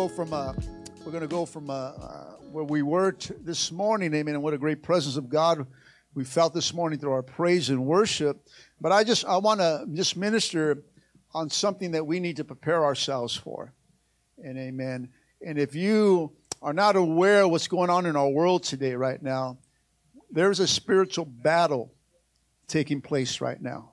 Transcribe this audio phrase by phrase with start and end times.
[0.00, 0.54] go from uh,
[1.04, 4.32] we're going to go from uh, uh, where we were this morning, amen.
[4.32, 5.66] And what a great presence of God
[6.14, 8.48] we felt this morning through our praise and worship.
[8.80, 10.84] But I just I want to just minister
[11.34, 13.74] on something that we need to prepare ourselves for,
[14.42, 15.10] and amen.
[15.46, 19.22] And if you are not aware of what's going on in our world today, right
[19.22, 19.58] now,
[20.30, 21.92] there's a spiritual battle
[22.68, 23.92] taking place right now.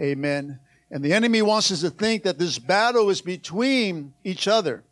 [0.00, 0.58] Amen.
[0.90, 4.84] And the enemy wants us to think that this battle is between each other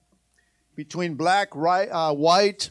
[0.76, 2.70] between black, right, uh, white,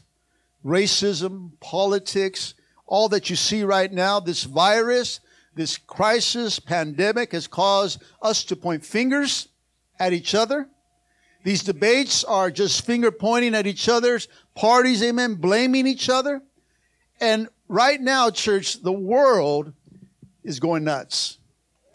[0.64, 2.54] racism, politics,
[2.88, 5.20] all that you see right now, this virus,
[5.56, 9.48] this crisis, pandemic has caused us to point fingers
[10.00, 10.68] at each other.
[11.44, 16.42] These debates are just finger pointing at each other's parties, amen, blaming each other.
[17.20, 19.74] And right now, church, the world
[20.44, 21.38] is going nuts.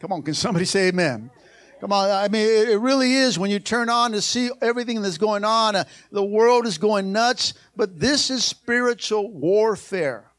[0.00, 1.30] Come on, can somebody say amen?
[1.80, 5.16] Come on, I mean, it really is when you turn on to see everything that's
[5.16, 5.74] going on.
[5.74, 10.30] Uh, the world is going nuts, but this is spiritual warfare.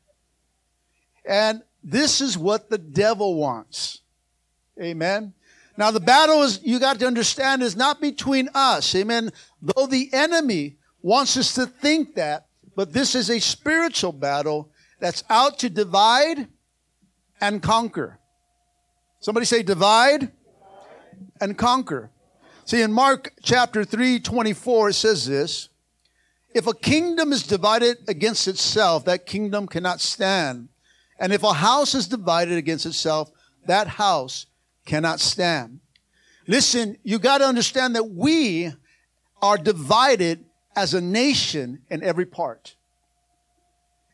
[1.25, 4.01] And this is what the devil wants.
[4.79, 5.33] Amen.
[5.77, 8.93] Now, the battle is, you got to understand, is not between us.
[8.93, 9.31] Amen.
[9.63, 12.45] Though the enemy wants us to think that,
[12.75, 16.47] but this is a spiritual battle that's out to divide
[17.39, 18.19] and conquer.
[19.21, 20.31] Somebody say divide
[21.39, 22.11] and conquer.
[22.65, 25.69] See, in Mark chapter 3, 24, it says this
[26.53, 30.69] If a kingdom is divided against itself, that kingdom cannot stand.
[31.19, 33.31] And if a house is divided against itself,
[33.67, 34.47] that house
[34.85, 35.79] cannot stand.
[36.47, 38.71] Listen, you got to understand that we
[39.41, 40.45] are divided
[40.75, 42.75] as a nation in every part.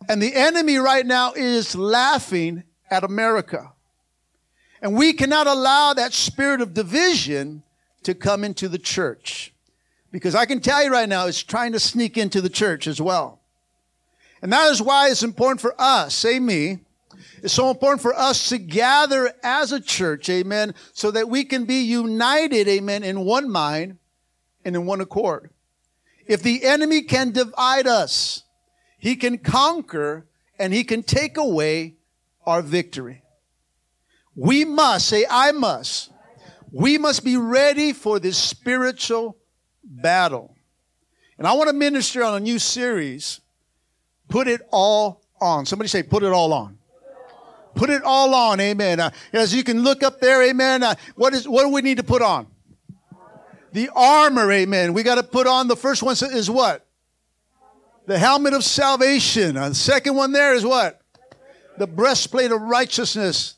[0.10, 3.74] And the enemy right now is laughing at America.
[4.82, 7.64] And we cannot allow that spirit of division
[8.04, 9.54] to come into the church.
[10.12, 13.02] Because I can tell you right now, it's trying to sneak into the church as
[13.02, 13.40] well.
[14.42, 16.80] And that is why it's important for us, say me,
[17.42, 21.66] it's so important for us to gather as a church, amen, so that we can
[21.66, 23.98] be united, amen, in one mind
[24.64, 25.50] and in one accord.
[26.26, 28.44] If the enemy can divide us,
[29.00, 30.26] he can conquer
[30.60, 31.96] and he can take away
[32.46, 33.22] our victory.
[34.38, 36.12] We must, say, I must.
[36.72, 39.36] We must be ready for this spiritual
[39.84, 40.56] battle.
[41.40, 43.42] And I want to minister on a new series,
[44.30, 45.66] Put It All On.
[45.66, 46.78] Somebody say, Put It All On.
[47.74, 49.00] Put it all on, amen.
[49.00, 50.82] Uh, as you can look up there, amen.
[50.82, 52.48] Uh, what is what do we need to put on?
[53.72, 54.94] The armor, amen.
[54.94, 56.88] We got to put on the first one is what?
[58.08, 59.58] The helmet of salvation.
[59.58, 61.00] Uh, the second one there is what?
[61.78, 63.57] The breastplate of righteousness.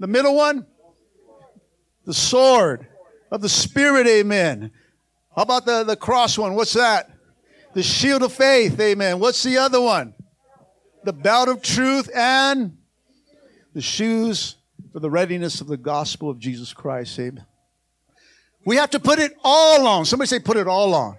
[0.00, 0.66] The middle one?
[2.06, 2.88] The sword
[3.30, 4.72] of the Spirit, amen.
[5.36, 6.54] How about the, the cross one?
[6.54, 7.10] What's that?
[7.74, 9.20] The shield of faith, amen.
[9.20, 10.14] What's the other one?
[11.04, 12.78] The belt of truth and
[13.74, 14.56] the shoes
[14.90, 17.44] for the readiness of the gospel of Jesus Christ, amen.
[18.64, 20.06] We have to put it all on.
[20.06, 21.16] Somebody say, put it all on.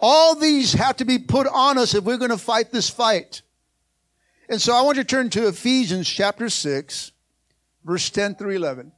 [0.00, 3.42] All these have to be put on us if we're going to fight this fight.
[4.48, 7.12] And so I want you to turn to Ephesians chapter 6
[7.88, 8.92] verse 10 through 11.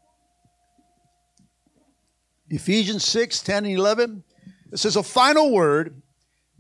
[2.49, 4.25] Ephesians 6, 10 and 11.
[4.73, 6.03] It says, A final word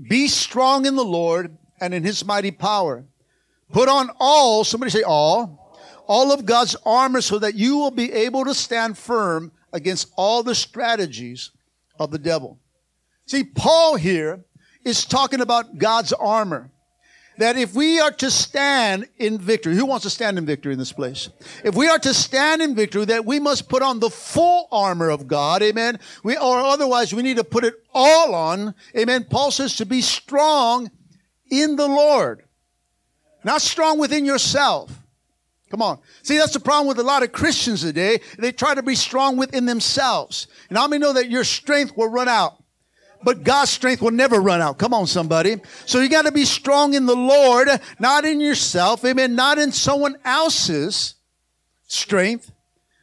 [0.00, 3.04] be strong in the Lord and in his mighty power.
[3.72, 5.76] Put on all, somebody say all,
[6.06, 10.44] all of God's armor so that you will be able to stand firm against all
[10.44, 11.50] the strategies
[11.98, 12.60] of the devil.
[13.26, 14.44] See, Paul here
[14.84, 16.69] is talking about God's armor
[17.40, 20.78] that if we are to stand in victory, who wants to stand in victory in
[20.78, 21.30] this place?
[21.64, 25.08] If we are to stand in victory, that we must put on the full armor
[25.08, 25.98] of God, amen.
[26.22, 29.24] We, or otherwise we need to put it all on, amen.
[29.30, 30.90] Paul says to be strong
[31.50, 32.44] in the Lord,
[33.42, 34.94] not strong within yourself.
[35.70, 35.98] Come on.
[36.22, 38.20] See, that's the problem with a lot of Christians today.
[38.38, 40.46] They try to be strong within themselves.
[40.68, 42.59] And how many know that your strength will run out?
[43.22, 44.78] But God's strength will never run out.
[44.78, 45.56] Come on, somebody.
[45.86, 47.68] So you got to be strong in the Lord,
[47.98, 49.04] not in yourself.
[49.04, 49.34] Amen.
[49.34, 51.14] Not in someone else's
[51.86, 52.52] strength,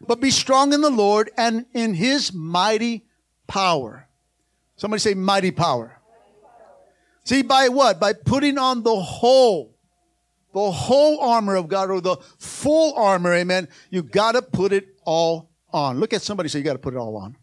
[0.01, 3.05] but be strong in the Lord and in his mighty
[3.47, 4.07] power.
[4.75, 5.99] Somebody say mighty power.
[7.23, 7.99] See, by what?
[7.99, 9.75] By putting on the whole,
[10.53, 13.67] the whole armor of God or the full armor, amen.
[13.89, 15.99] You gotta put it all on.
[15.99, 17.35] Look at somebody say you gotta put it all on.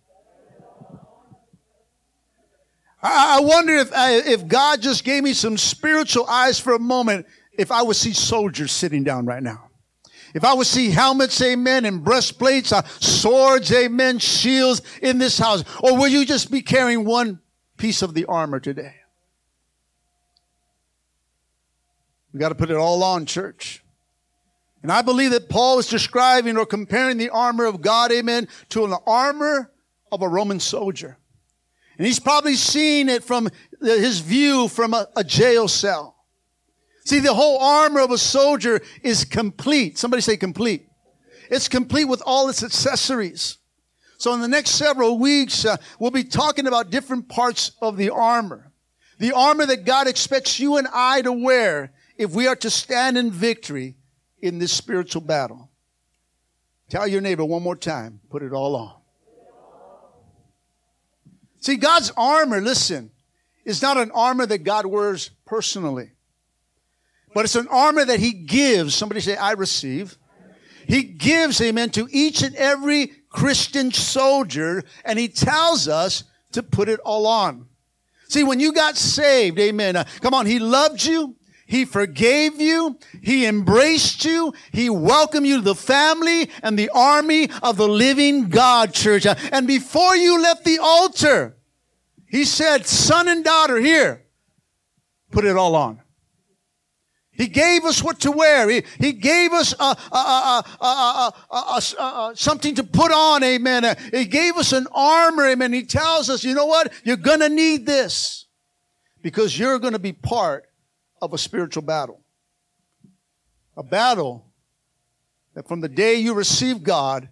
[3.07, 7.71] I, wonder if, if God just gave me some spiritual eyes for a moment, if
[7.71, 9.71] I would see soldiers sitting down right now.
[10.35, 15.63] If I would see helmets, amen, and breastplates, uh, swords, amen, shields in this house,
[15.81, 17.41] or will you just be carrying one
[17.77, 18.97] piece of the armor today?
[22.33, 23.85] We got to put it all on, church.
[24.83, 28.85] And I believe that Paul is describing or comparing the armor of God, amen, to
[28.85, 29.71] an armor
[30.11, 31.17] of a Roman soldier.
[31.97, 33.49] And he's probably seen it from
[33.81, 36.17] his view from a, a jail cell.
[37.05, 39.99] See, the whole armor of a soldier is complete.
[39.99, 40.87] Somebody say complete.
[41.51, 43.59] It's complete with all its accessories.
[44.17, 48.11] So in the next several weeks, uh, we'll be talking about different parts of the
[48.11, 48.73] armor.
[49.19, 53.19] The armor that God expects you and I to wear if we are to stand
[53.19, 53.97] in victory
[54.41, 55.71] in this spiritual battle.
[56.89, 59.04] Tell your neighbor one more time, put it all on.
[61.65, 63.11] See, God's armor, listen,
[63.65, 66.11] is not an armor that God wears personally.
[67.33, 68.95] But it's an armor that he gives.
[68.95, 70.19] Somebody say, I receive.
[70.87, 76.91] He gives, amen, to each and every Christian soldier, and he tells us to put
[76.91, 77.67] it all on.
[78.29, 81.35] See, when you got saved, amen, uh, come on, he loved you.
[81.67, 82.99] He forgave you.
[83.23, 84.53] He embraced you.
[84.71, 89.27] He welcomed you to the family and the army of the living God, church.
[89.27, 91.57] And before you left the altar,
[92.27, 94.25] he said, son and daughter, here,
[95.31, 96.01] put it all on.
[97.37, 98.69] He gave us what to wear.
[98.69, 99.75] He, he gave us
[102.39, 103.97] something to put on, amen.
[104.13, 105.73] He gave us an armor, amen.
[105.73, 106.93] He tells us, you know what?
[107.03, 108.47] You're going to need this
[109.23, 110.69] because you're going to be part
[111.21, 112.21] of a spiritual battle.
[113.77, 114.47] A battle
[115.55, 117.29] that from the day you receive God,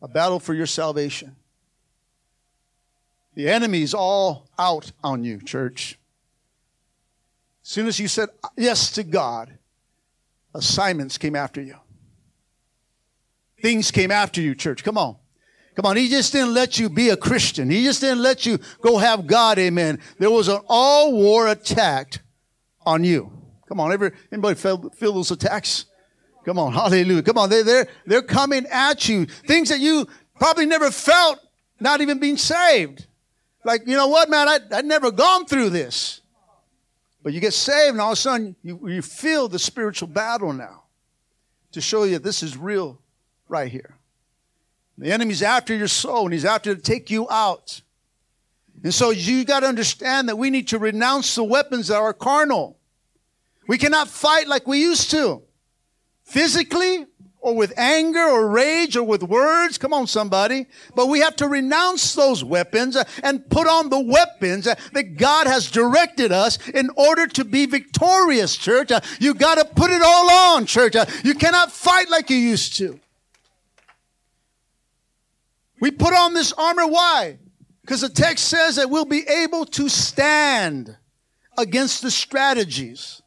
[0.00, 1.36] a battle for your salvation.
[3.34, 5.98] The enemy's all out on you, church.
[7.64, 9.58] As soon as you said yes to God,
[10.54, 11.76] assignments came after you.
[13.60, 14.84] Things came after you, church.
[14.84, 15.16] Come on.
[15.74, 15.96] Come on.
[15.96, 17.70] He just didn't let you be a Christian.
[17.70, 19.58] He just didn't let you go have God.
[19.58, 19.98] Amen.
[20.18, 22.20] There was an all war attack
[22.86, 23.32] on you.
[23.68, 23.92] Come on.
[23.92, 25.86] Ever, anybody feel, feel those attacks?
[26.44, 26.72] Come on.
[26.72, 27.22] Hallelujah.
[27.22, 27.50] Come on.
[27.50, 29.26] They, they're, they're coming at you.
[29.26, 30.06] Things that you
[30.38, 31.40] probably never felt,
[31.80, 33.06] not even being saved.
[33.64, 34.48] Like, you know what, man?
[34.48, 36.20] I, I'd never gone through this.
[37.22, 40.52] But you get saved, and all of a sudden you, you feel the spiritual battle
[40.52, 40.82] now
[41.72, 43.00] to show you this is real
[43.48, 43.96] right here.
[44.98, 47.80] The enemy's after your soul, and he's after to take you out.
[48.84, 52.12] And so you got to understand that we need to renounce the weapons that are
[52.12, 52.78] carnal.
[53.66, 55.42] We cannot fight like we used to.
[56.22, 57.06] Physically,
[57.44, 59.76] or with anger or rage or with words.
[59.76, 60.66] Come on, somebody.
[60.94, 65.70] But we have to renounce those weapons and put on the weapons that God has
[65.70, 68.90] directed us in order to be victorious, church.
[69.20, 70.96] You gotta put it all on, church.
[71.22, 72.98] You cannot fight like you used to.
[75.80, 76.86] We put on this armor.
[76.86, 77.38] Why?
[77.84, 80.96] Because the text says that we'll be able to stand
[81.58, 83.20] against the strategies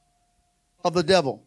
[0.83, 1.43] of the devil.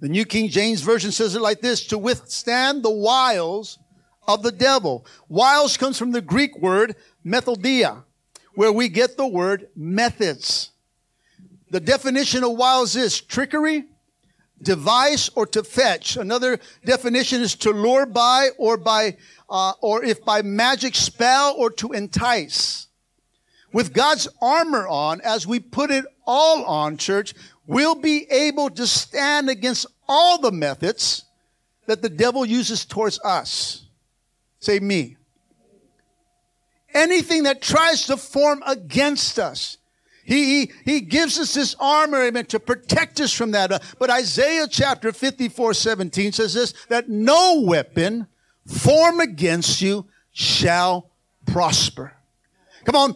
[0.00, 3.78] The New King James Version says it like this, to withstand the wiles
[4.28, 5.06] of the devil.
[5.30, 8.04] Wiles comes from the Greek word methodia,
[8.54, 10.72] where we get the word methods.
[11.70, 13.84] The definition of wiles is trickery,
[14.60, 16.16] device, or to fetch.
[16.16, 19.16] Another definition is to lure by or by,
[19.50, 22.86] uh, or if by magic spell or to entice.
[23.72, 27.34] With God's armor on, as we put it all on, church,
[27.66, 31.24] we'll be able to stand against all the methods
[31.86, 33.84] that the devil uses towards us.
[34.60, 35.16] Say me.
[36.94, 39.76] Anything that tries to form against us.
[40.26, 43.70] He, he, gives us this armor, amen, to protect us from that.
[43.70, 48.26] Uh, but Isaiah chapter 54, 17 says this, that no weapon
[48.66, 51.10] formed against you shall
[51.46, 52.12] prosper.
[52.84, 53.14] Come on.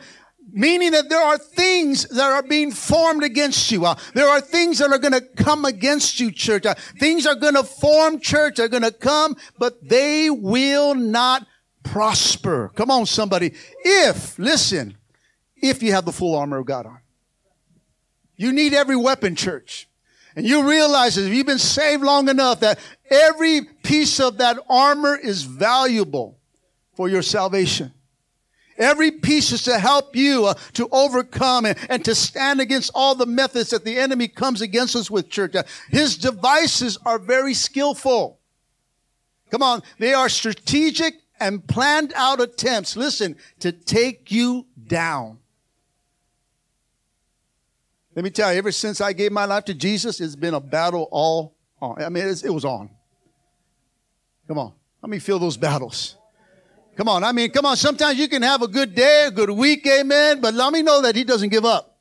[0.53, 3.87] Meaning that there are things that are being formed against you.
[3.87, 6.65] Uh, there are things that are going to come against you, church.
[6.65, 8.57] Uh, things are going to form, church.
[8.57, 11.45] They're going to come, but they will not
[11.83, 12.71] prosper.
[12.77, 13.53] Come on, somebody.
[13.85, 14.97] If, listen,
[15.63, 16.99] if you have the full armor of God on.
[18.37, 19.89] You need every weapon, church.
[20.37, 22.79] And you realize that if you've been saved long enough that
[23.11, 26.39] every piece of that armor is valuable
[26.95, 27.93] for your salvation.
[28.79, 33.15] Every piece is to help you uh, to overcome and, and, to stand against all
[33.15, 35.55] the methods that the enemy comes against us with, church.
[35.55, 38.39] Uh, his devices are very skillful.
[39.51, 39.83] Come on.
[39.99, 45.40] They are strategic and planned out attempts, listen, to take you down.
[48.15, 50.61] Let me tell you, ever since I gave my life to Jesus, it's been a
[50.61, 52.03] battle all on.
[52.03, 52.91] I mean, it was on.
[54.49, 54.73] Come on.
[55.03, 56.17] Let me feel those battles.
[56.97, 57.23] Come on.
[57.23, 57.77] I mean, come on.
[57.77, 61.03] Sometimes you can have a good day, a good week, amen, but let me know
[61.03, 61.99] that he doesn't give up.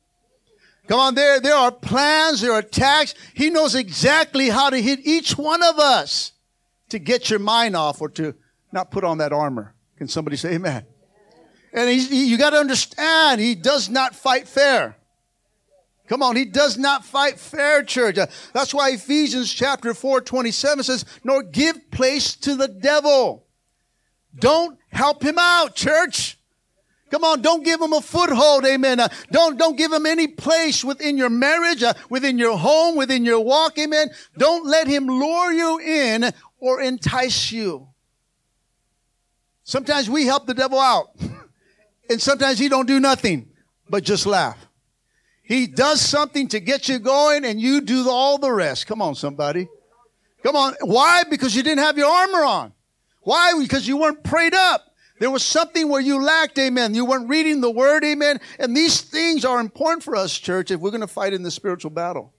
[0.88, 3.14] Come on, there, there are plans, there are attacks.
[3.32, 6.32] He knows exactly how to hit each one of us
[6.88, 8.34] to get your mind off or to
[8.72, 9.74] not put on that armor.
[9.96, 10.84] Can somebody say amen?
[11.72, 14.96] And he, you got to understand, he does not fight fair.
[16.10, 18.18] Come on, he does not fight fair, church.
[18.18, 23.46] Uh, that's why Ephesians chapter 4, 27 says, nor give place to the devil.
[24.36, 26.36] Don't help him out, church.
[27.12, 28.98] Come on, don't give him a foothold, amen.
[28.98, 33.24] Uh, don't, don't give him any place within your marriage, uh, within your home, within
[33.24, 34.10] your walk, amen.
[34.36, 37.86] Don't let him lure you in or entice you.
[39.62, 41.14] Sometimes we help the devil out.
[42.10, 43.48] and sometimes he don't do nothing
[43.88, 44.66] but just laugh.
[45.50, 48.86] He does something to get you going and you do all the rest.
[48.86, 49.66] Come on, somebody.
[50.44, 50.74] Come on.
[50.80, 51.24] Why?
[51.28, 52.72] Because you didn't have your armor on.
[53.22, 53.52] Why?
[53.58, 54.94] Because you weren't prayed up.
[55.18, 56.94] There was something where you lacked, amen.
[56.94, 58.38] You weren't reading the word, amen.
[58.60, 61.50] And these things are important for us, church, if we're going to fight in the
[61.50, 62.32] spiritual battle.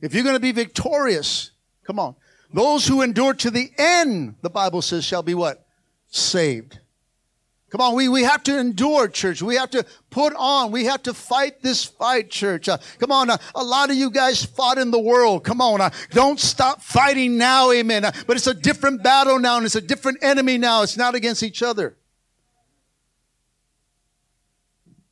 [0.00, 1.52] If you're going to be victorious,
[1.84, 2.16] come on.
[2.52, 5.64] Those who endure to the end, the Bible says, shall be what?
[6.08, 6.80] Saved.
[7.70, 9.42] Come on, we, we have to endure, church.
[9.42, 10.70] We have to put on.
[10.70, 12.68] We have to fight this fight, church.
[12.68, 15.42] Uh, come on, uh, a lot of you guys fought in the world.
[15.42, 18.04] Come on, uh, don't stop fighting now, amen.
[18.04, 20.82] Uh, but it's a different battle now, and it's a different enemy now.
[20.82, 21.96] It's not against each other.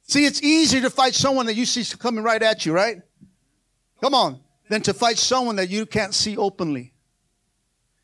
[0.07, 3.03] See, it's easier to fight someone that you see coming right at you, right?
[4.01, 6.93] Come on, than to fight someone that you can't see openly.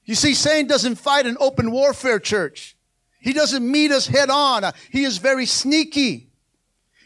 [0.04, 2.76] You see, Satan doesn't fight an open warfare, church.
[3.20, 4.64] He doesn't meet us head on.
[4.90, 6.28] He is very sneaky.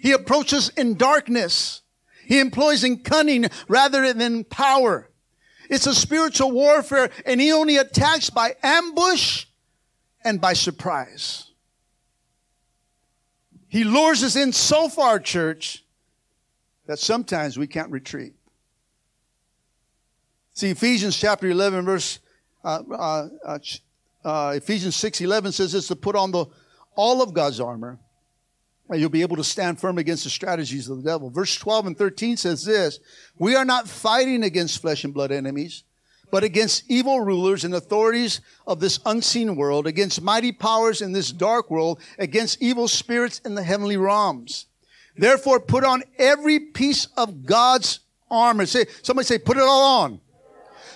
[0.01, 1.83] He approaches in darkness.
[2.25, 5.11] He employs in cunning rather than power.
[5.69, 9.47] It's a spiritual warfare and he only attacks by ambush
[10.23, 11.51] and by surprise.
[13.69, 15.85] He lures us in so far, church,
[16.87, 18.35] that sometimes we can't retreat.
[20.53, 22.21] See, Ephesians chapter 11, verse
[22.63, 23.59] uh, uh, uh,
[24.25, 26.47] uh, Ephesians 6 11 says this to put on the
[26.97, 27.99] all of God's armor.
[28.89, 31.31] And you'll be able to stand firm against the strategies of the devil.
[31.31, 33.01] Verse 12 and 13 says this
[33.39, 35.85] We are not fighting against flesh and blood enemies,
[36.31, 41.33] but against evil rulers and authorities of this unseen world, against mighty powers in this
[41.33, 44.67] dark world, against evil spirits in the heavenly realms.
[45.17, 48.01] Therefore, put on every piece of God's
[48.31, 48.67] armor.
[48.67, 50.21] Say, somebody say, put it all on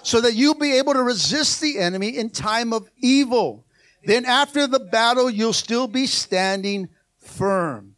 [0.09, 3.67] so that you'll be able to resist the enemy in time of evil.
[4.05, 6.88] Then after the battle, you'll still be standing
[7.19, 7.95] firm.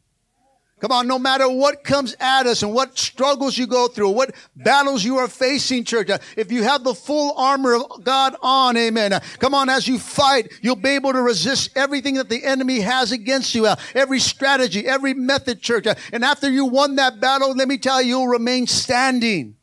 [0.80, 4.34] Come on, no matter what comes at us and what struggles you go through, what
[4.56, 9.20] battles you are facing, church, if you have the full armor of God on, amen.
[9.38, 13.12] Come on, as you fight, you'll be able to resist everything that the enemy has
[13.12, 15.86] against you, every strategy, every method, church.
[16.12, 19.56] And after you won that battle, let me tell you, you'll remain standing.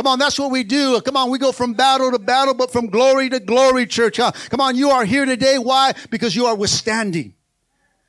[0.00, 0.98] Come on, that's what we do.
[1.02, 4.16] Come on, we go from battle to battle, but from glory to glory, church.
[4.16, 4.32] Huh?
[4.48, 5.58] Come on, you are here today.
[5.58, 5.92] Why?
[6.08, 7.34] Because you are withstanding.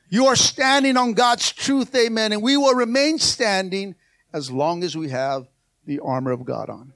[0.07, 2.31] You are standing on God's truth, amen.
[2.31, 3.95] And we will remain standing
[4.31, 5.49] as long as we have
[5.85, 6.93] the armor of God on.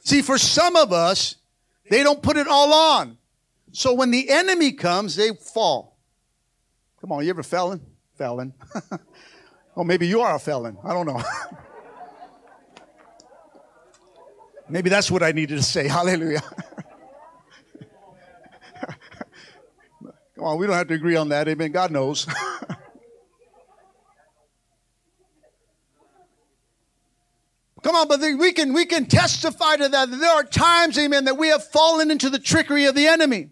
[0.00, 1.36] See, for some of us,
[1.90, 3.18] they don't put it all on.
[3.72, 5.98] So when the enemy comes, they fall.
[7.02, 7.82] Come on, you ever felon?
[8.16, 8.54] Felon.
[8.90, 8.98] or
[9.76, 10.78] oh, maybe you are a felon.
[10.82, 11.22] I don't know.
[14.72, 15.86] Maybe that's what I needed to say.
[15.98, 16.42] Hallelujah.
[20.34, 21.46] Come on, we don't have to agree on that.
[21.46, 21.72] Amen.
[21.72, 22.26] God knows.
[27.82, 30.10] Come on, but we can we can testify to that.
[30.10, 33.50] There are times, amen, that we have fallen into the trickery of the enemy.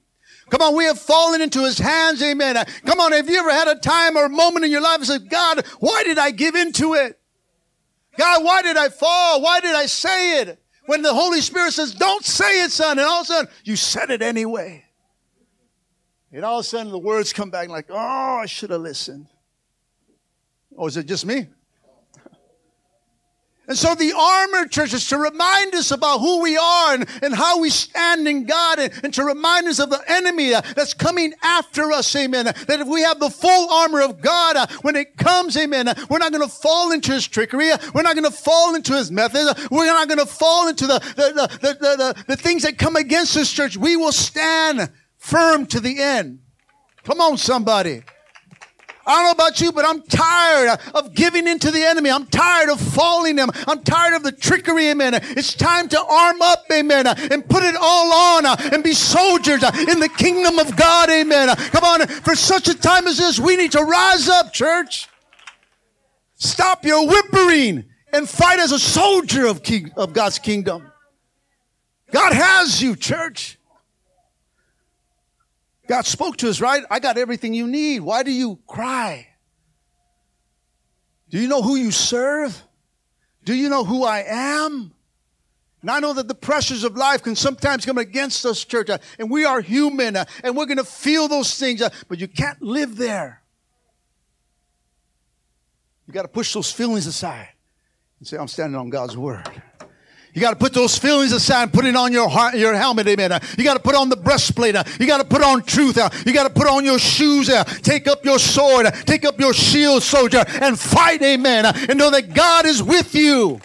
[0.48, 2.64] Come on, we have fallen into his hands, amen.
[2.86, 5.06] Come on, have you ever had a time or a moment in your life and
[5.06, 7.20] said, God, why did I give into it?
[8.16, 9.42] God, why did I fall?
[9.42, 10.58] Why did I say it?
[10.90, 13.76] When the Holy Spirit says, Don't say it, son, and all of a sudden you
[13.76, 14.84] said it anyway.
[16.32, 17.94] And all of a sudden the words come back like, Oh,
[18.42, 19.28] I should have listened.
[20.72, 21.46] Or is it just me?
[23.70, 27.32] And so the armor, church, is to remind us about who we are and, and
[27.32, 30.92] how we stand in God and, and to remind us of the enemy uh, that's
[30.92, 32.46] coming after us, amen.
[32.46, 35.94] That if we have the full armor of God, uh, when it comes, amen, uh,
[36.10, 37.70] we're not going to fall into his trickery.
[37.70, 39.48] Uh, we're not going to fall into his methods.
[39.48, 42.76] Uh, we're not going to fall into the, the, the, the, the, the things that
[42.76, 43.76] come against this church.
[43.76, 46.40] We will stand firm to the end.
[47.04, 48.02] Come on, somebody.
[49.10, 52.10] I don't know about you, but I'm tired of giving in to the enemy.
[52.10, 53.50] I'm tired of falling him.
[53.66, 55.14] I'm tired of the trickery, amen.
[55.14, 59.98] It's time to arm up, amen, and put it all on and be soldiers in
[59.98, 61.48] the kingdom of God, amen.
[61.56, 65.08] Come on, for such a time as this, we need to rise up, church.
[66.36, 70.90] Stop your whimpering and fight as a soldier of, king, of God's kingdom.
[72.12, 73.58] God has you, church.
[75.90, 76.84] God spoke to us, right?
[76.88, 77.98] I got everything you need.
[77.98, 79.26] Why do you cry?
[81.30, 82.62] Do you know who you serve?
[83.44, 84.92] Do you know who I am?
[85.80, 88.98] And I know that the pressures of life can sometimes come against us, church, uh,
[89.18, 92.28] and we are human, uh, and we're going to feel those things, uh, but you
[92.28, 93.42] can't live there.
[96.06, 97.48] You got to push those feelings aside
[98.20, 99.60] and say, I'm standing on God's word.
[100.32, 103.08] You got to put those feelings aside, and put it on your heart, your helmet,
[103.08, 103.40] amen.
[103.58, 104.76] You got to put on the breastplate.
[104.76, 105.98] Uh, you got to put on truth.
[105.98, 107.48] Uh, you got to put on your shoes.
[107.48, 108.86] Uh, take up your sword.
[109.06, 111.66] Take up your shield, soldier, and fight, amen.
[111.66, 113.60] And know that God is with you.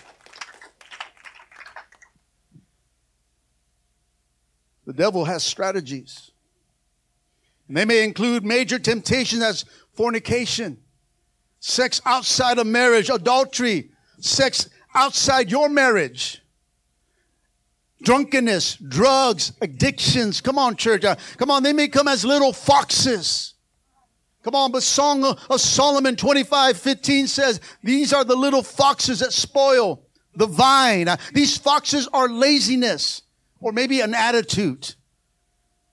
[4.88, 6.32] The devil has strategies.
[7.68, 10.78] And they may include major temptations as fornication,
[11.60, 16.42] sex outside of marriage, adultery, sex outside your marriage
[18.06, 20.40] drunkenness, drugs, addictions.
[20.40, 21.04] Come on, church.
[21.04, 23.56] Uh, come on, they may come as little foxes.
[24.44, 29.34] Come on, but Song of Solomon 25, 15 says, these are the little foxes that
[29.34, 31.08] spoil the vine.
[31.08, 33.24] Uh, these foxes are laziness
[33.60, 34.94] or maybe an attitude.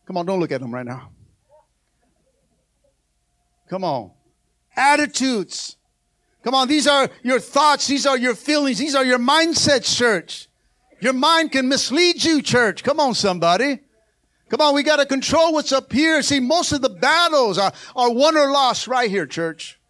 [0.07, 1.11] Come on, don't look at them right now.
[3.71, 4.11] Come on.
[4.76, 5.76] Attitudes.
[6.43, 10.49] Come on, these are your thoughts, these are your feelings, these are your mindsets, church.
[11.02, 12.84] Your mind can mislead you, church.
[12.84, 13.80] Come on, somebody.
[14.49, 16.23] Come on, we got to control what's up here.
[16.23, 19.80] See, most of the battles are, are won or lost right here, church.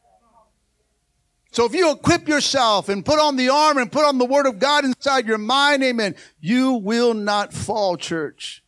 [1.51, 4.46] So if you equip yourself and put on the armor and put on the word
[4.46, 8.64] of God inside your mind, amen, you will not fall, church.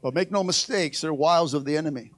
[0.00, 2.12] But make no mistakes, they're wiles of the enemy.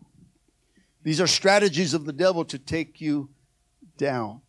[1.02, 3.30] These are strategies of the devil to take you
[3.96, 4.42] down.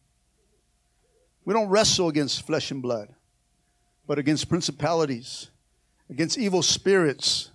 [1.50, 3.10] We don't wrestle against flesh and blood,
[4.06, 5.50] but against principalities,
[6.08, 7.50] against evil spirits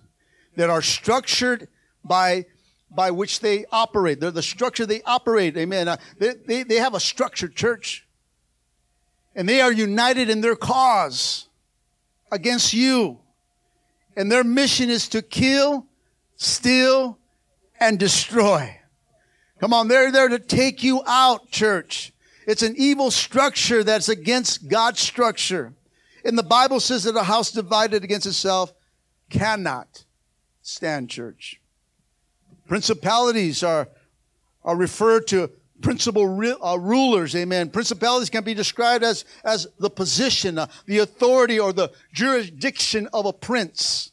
[0.57, 1.69] that are structured
[2.03, 2.43] by
[2.91, 4.19] by which they operate.
[4.19, 5.55] They're the structure they operate.
[5.55, 5.87] Amen.
[5.87, 8.05] Uh, they, they, they have a structured church.
[9.33, 11.47] And they are united in their cause
[12.33, 13.19] against you.
[14.17, 15.87] And their mission is to kill,
[16.35, 17.17] steal,
[17.79, 18.77] and destroy.
[19.61, 22.11] Come on, they're there to take you out, church.
[22.47, 25.73] It's an evil structure that's against God's structure.
[26.23, 28.73] And the Bible says that a house divided against itself
[29.29, 30.05] cannot
[30.61, 31.61] stand, church.
[32.67, 33.87] Principalities are,
[34.63, 37.69] are referred to principal re- uh, rulers, amen.
[37.69, 43.25] Principalities can be described as, as the position, uh, the authority, or the jurisdiction of
[43.25, 44.11] a prince.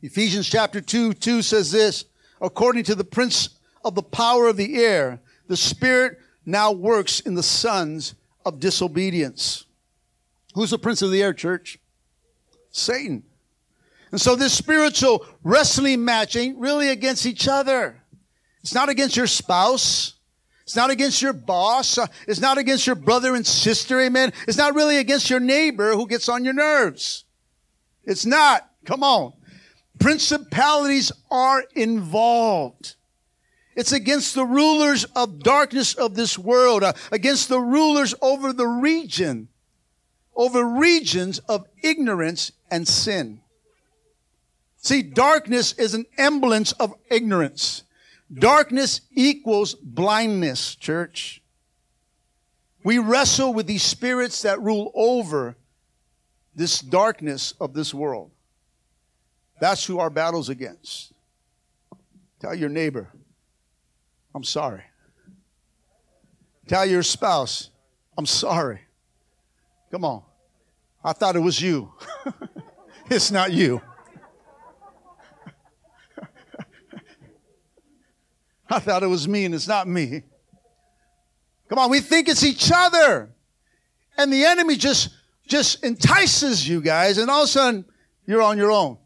[0.00, 2.06] Ephesians chapter 2, 2 says this,
[2.40, 3.50] according to the prince
[3.84, 9.64] of the power of the air, the spirit now works in the sons of disobedience.
[10.54, 11.78] Who's the prince of the air, church?
[12.70, 13.22] Satan.
[14.10, 18.02] And so this spiritual wrestling match ain't really against each other.
[18.60, 20.14] It's not against your spouse.
[20.62, 21.98] It's not against your boss.
[22.28, 24.00] It's not against your brother and sister.
[24.00, 24.32] Amen.
[24.46, 27.24] It's not really against your neighbor who gets on your nerves.
[28.04, 28.68] It's not.
[28.84, 29.32] Come on.
[29.98, 32.96] Principalities are involved.
[33.74, 38.66] It's against the rulers of darkness of this world, uh, against the rulers over the
[38.66, 39.48] region,
[40.34, 43.40] over regions of ignorance and sin.
[44.76, 47.84] See, darkness is an emblem of ignorance.
[48.32, 51.40] Darkness equals blindness, church.
[52.82, 55.56] We wrestle with these spirits that rule over
[56.54, 58.30] this darkness of this world.
[59.60, 61.12] That's who our battle's against.
[62.40, 63.08] Tell your neighbor,
[64.34, 64.82] I'm sorry.
[66.66, 67.70] Tell your spouse,
[68.16, 68.80] I'm sorry.
[69.90, 70.22] Come on.
[71.04, 71.92] I thought it was you.
[73.10, 73.82] it's not you.
[78.70, 80.22] I thought it was me and it's not me.
[81.68, 83.30] Come on, we think it's each other.
[84.16, 85.10] And the enemy just,
[85.46, 87.84] just entices you guys, and all of a sudden,
[88.26, 88.98] you're on your own.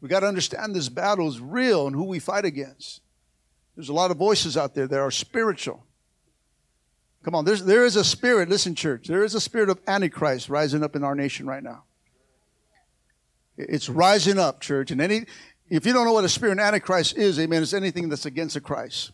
[0.00, 3.02] We got to understand this battle is real and who we fight against.
[3.80, 5.86] There's a lot of voices out there that are spiritual.
[7.22, 10.50] Come on, there's, there is a spirit, listen, church, there is a spirit of Antichrist
[10.50, 11.84] rising up in our nation right now.
[13.56, 14.90] It's rising up, church.
[14.90, 15.24] And any,
[15.70, 18.52] if you don't know what a spirit of Antichrist is, amen, it's anything that's against
[18.52, 19.12] the Christ.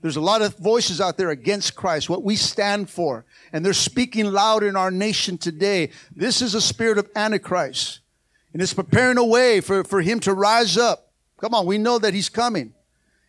[0.00, 3.72] There's a lot of voices out there against Christ, what we stand for, and they're
[3.72, 5.90] speaking loud in our nation today.
[6.16, 8.00] This is a spirit of Antichrist,
[8.52, 11.12] and it's preparing a way for, for him to rise up.
[11.40, 12.74] Come on, we know that he's coming.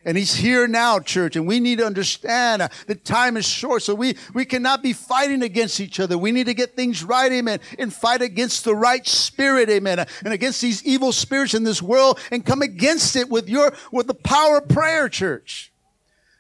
[0.10, 3.84] And he's here now, church, and we need to understand uh, the time is short,
[3.84, 6.18] so we, we cannot be fighting against each other.
[6.18, 10.06] We need to get things right, amen, and fight against the right spirit, amen, uh,
[10.26, 14.08] and against these evil spirits in this world and come against it with your, with
[14.08, 15.72] the power of prayer, church.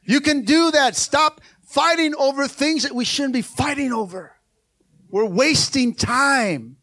[0.03, 0.95] You can do that.
[0.95, 4.35] Stop fighting over things that we shouldn't be fighting over.
[5.11, 6.77] We're wasting time.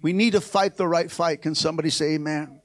[0.00, 1.42] We need to fight the right fight.
[1.42, 2.55] Can somebody say amen?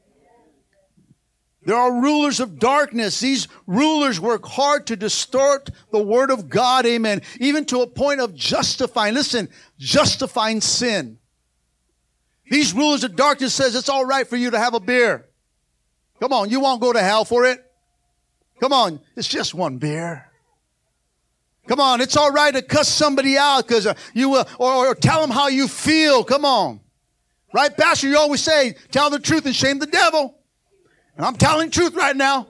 [1.63, 3.19] There are rulers of darkness.
[3.19, 6.85] These rulers work hard to distort the word of God.
[6.87, 7.21] Amen.
[7.39, 9.47] Even to a point of justifying, listen,
[9.77, 11.19] justifying sin.
[12.49, 15.27] These rulers of darkness says it's all right for you to have a beer.
[16.19, 17.63] Come on, you won't go to hell for it.
[18.59, 20.27] Come on, it's just one beer.
[21.67, 24.95] Come on, it's all right to cuss somebody out because uh, you will, or, or
[24.95, 26.23] tell them how you feel.
[26.23, 26.79] Come on.
[27.53, 28.07] Right, Pastor?
[28.07, 30.40] You always say, tell the truth and shame the devil.
[31.21, 32.47] And I'm telling truth right now.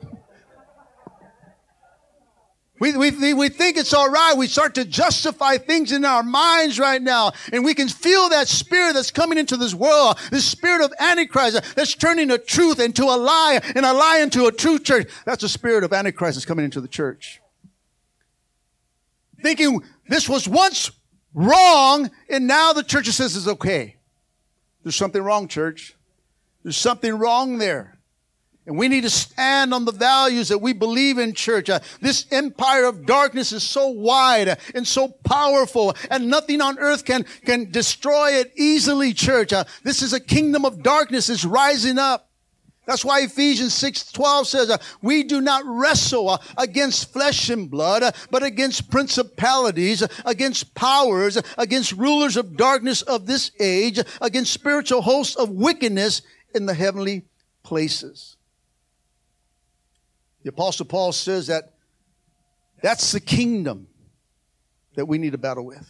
[2.79, 4.37] We, we, we think it's all right.
[4.37, 7.33] We start to justify things in our minds right now.
[7.51, 11.75] And we can feel that spirit that's coming into this world, this spirit of Antichrist
[11.75, 15.09] that's turning a truth into a lie and a lie into a true church.
[15.25, 17.41] That's the spirit of Antichrist that's coming into the church.
[19.43, 20.91] Thinking this was once
[21.33, 23.97] wrong and now the church says it's okay.
[24.83, 25.93] There's something wrong, church.
[26.63, 27.97] There's something wrong there.
[28.67, 31.69] And we need to stand on the values that we believe in church.
[31.69, 37.03] Uh, this empire of darkness is so wide and so powerful and nothing on earth
[37.03, 39.51] can, can destroy it easily, church.
[39.51, 42.27] Uh, this is a kingdom of darkness is rising up.
[42.85, 47.69] That's why Ephesians 6 12 says, uh, We do not wrestle uh, against flesh and
[47.69, 53.51] blood, uh, but against principalities, uh, against powers, uh, against rulers of darkness of this
[53.59, 56.21] age, against spiritual hosts of wickedness
[56.53, 57.23] in the heavenly
[57.63, 58.35] places.
[60.43, 61.73] The Apostle Paul says that
[62.81, 63.87] that's the kingdom
[64.95, 65.87] that we need to battle with.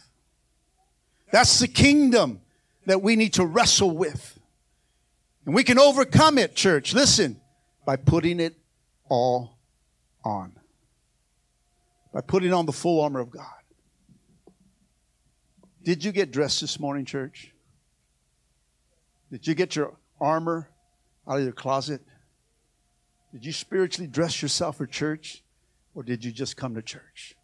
[1.32, 2.40] That's the kingdom
[2.86, 4.38] that we need to wrestle with.
[5.46, 7.40] And we can overcome it, church, listen,
[7.84, 8.54] by putting it
[9.08, 9.58] all
[10.24, 10.52] on.
[12.12, 13.46] By putting on the full armor of God.
[15.82, 17.52] Did you get dressed this morning, church?
[19.30, 20.68] Did you get your armor
[21.26, 22.02] out of your closet?
[23.32, 25.42] Did you spiritually dress yourself for church
[25.94, 27.34] or did you just come to church?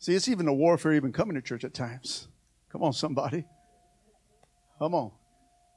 [0.00, 2.28] See, it's even a warfare even coming to church at times.
[2.70, 3.44] Come on, somebody.
[4.78, 5.12] Come on.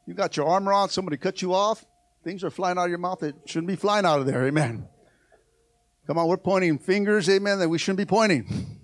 [0.06, 1.86] You got your armor on, somebody cut you off,
[2.24, 4.46] things are flying out of your mouth that shouldn't be flying out of there.
[4.48, 4.88] Amen.
[6.08, 8.78] Come on, we're pointing fingers, amen, that we shouldn't be pointing.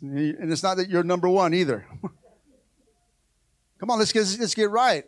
[0.00, 1.86] And it's not that you're number one either.
[3.78, 5.04] Come on, let's get, let's get right.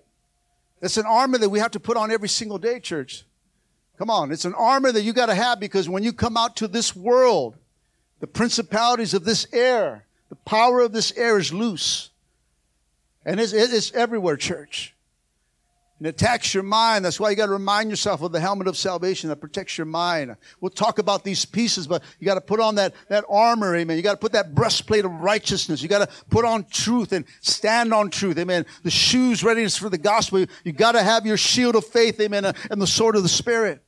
[0.85, 3.25] It's an armor that we have to put on every single day, church.
[3.97, 4.31] Come on.
[4.31, 6.95] It's an armor that you got to have because when you come out to this
[6.95, 7.57] world,
[8.21, 12.11] the principalities of this air, the power of this air is loose.
[13.25, 14.94] And it's, it's everywhere, church.
[16.05, 17.03] And it attacks your mind.
[17.03, 19.87] That's why you got to remind yourself of the helmet of salvation that protects your
[19.87, 20.37] mind.
[20.61, 23.97] We'll talk about these pieces, but you got to put on that, that armor, amen.
[23.97, 25.81] You got to put that breastplate of righteousness.
[25.81, 28.67] You got to put on truth and stand on truth, amen.
[28.83, 30.45] The shoes readiness for the gospel.
[30.63, 33.83] You got to have your shield of faith, amen, and the sword of the spirit.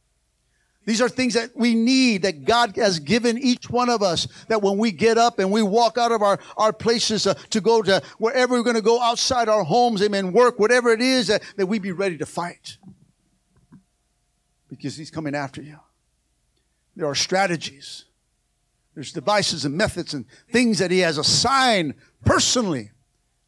[0.86, 4.62] These are things that we need, that God has given each one of us, that
[4.62, 7.82] when we get up and we walk out of our, our places uh, to go
[7.82, 11.42] to wherever we're going to go outside our homes, amen, work, whatever it is, that,
[11.56, 12.78] that we be ready to fight.
[14.68, 15.80] Because He's coming after you.
[16.94, 18.04] There are strategies.
[18.94, 21.94] There's devices and methods and things that He has assigned
[22.24, 22.92] personally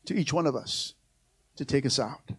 [0.06, 0.94] to each one of us
[1.54, 2.32] to take us out.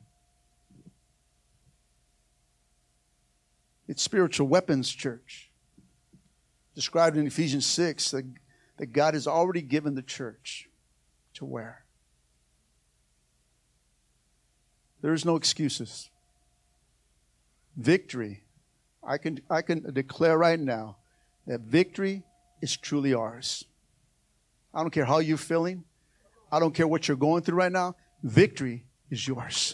[3.89, 5.49] It's spiritual weapons, church.
[6.75, 8.23] Described in Ephesians 6 that,
[8.77, 10.69] that God has already given the church
[11.33, 11.83] to wear.
[15.01, 16.11] There is no excuses.
[17.75, 18.43] Victory.
[19.03, 20.97] I can, I can declare right now
[21.47, 22.21] that victory
[22.61, 23.65] is truly ours.
[24.71, 25.83] I don't care how you're feeling.
[26.51, 27.95] I don't care what you're going through right now.
[28.21, 29.73] Victory is yours.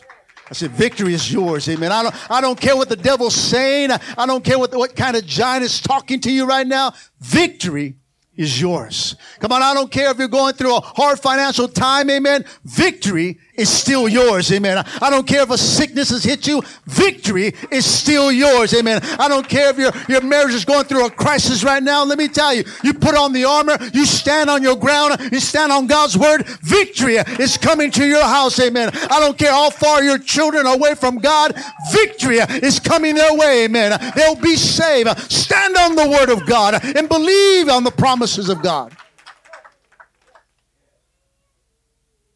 [0.49, 1.67] I said, victory is yours.
[1.69, 1.91] Amen.
[1.91, 3.91] I don't, I don't care what the devil's saying.
[3.91, 6.93] I, I don't care what, what kind of giant is talking to you right now.
[7.19, 7.95] Victory
[8.35, 9.15] is yours.
[9.39, 12.45] Come on, I don't care if you're going through a hard financial time, amen.
[12.63, 14.83] Victory is still yours, amen.
[15.01, 19.01] I don't care if a sickness has hit you, victory is still yours, amen.
[19.19, 22.03] I don't care if your, your marriage is going through a crisis right now.
[22.03, 25.39] Let me tell you, you put on the armor, you stand on your ground, you
[25.39, 28.89] stand on God's word, victory is coming to your house, amen.
[28.93, 31.53] I don't care how far your children are away from God,
[31.91, 33.99] victory is coming their way, amen.
[34.15, 35.09] They'll be saved.
[35.31, 38.95] Stand on the word of God and believe on the promises of God.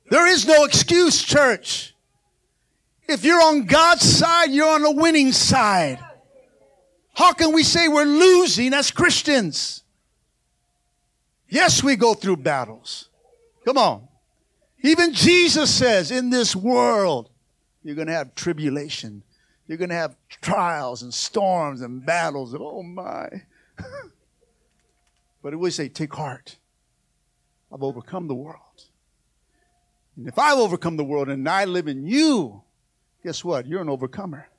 [0.10, 1.93] There is no excuse, church.
[3.08, 6.00] If you're on God's side, you're on the winning side.
[7.13, 9.84] How can we say we're losing as Christians?
[11.48, 13.10] Yes, we go through battles.
[13.65, 14.08] Come on.
[14.82, 17.30] Even Jesus says, in this world,
[17.84, 19.24] you're going to have tribulation.
[19.67, 22.56] You're going to have trials and storms and battles.
[22.58, 23.30] Oh my.
[25.43, 26.58] but it would say, take heart.
[27.72, 28.88] I've overcome the world.
[30.19, 32.62] And if I've overcome the world and I live in you,
[33.23, 33.65] guess what?
[33.65, 34.49] You're an overcomer.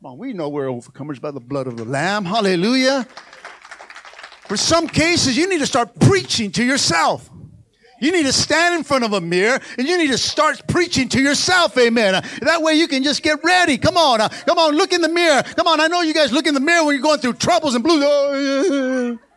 [0.00, 2.24] Come on, we know we're overcomers by the blood of the Lamb.
[2.24, 3.04] Hallelujah.
[4.46, 7.28] For some cases, you need to start preaching to yourself.
[8.00, 11.08] You need to stand in front of a mirror and you need to start preaching
[11.08, 11.76] to yourself.
[11.76, 12.24] Amen.
[12.42, 13.78] That way you can just get ready.
[13.78, 14.20] Come on.
[14.20, 14.76] Uh, come on.
[14.76, 15.42] Look in the mirror.
[15.42, 15.80] Come on.
[15.80, 19.18] I know you guys look in the mirror when you're going through troubles and blues.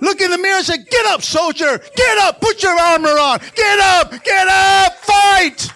[0.00, 1.78] Look in the mirror and say, Get up, soldier.
[1.96, 2.40] Get up.
[2.40, 3.38] Put your armor on.
[3.54, 4.24] Get up.
[4.24, 4.94] Get up.
[4.96, 5.72] Fight.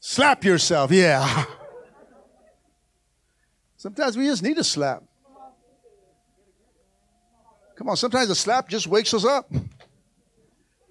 [0.00, 0.90] Slap yourself.
[0.90, 1.44] Yeah.
[3.76, 5.04] Sometimes we just need a slap.
[7.76, 9.52] Come on, sometimes a slap just wakes us up.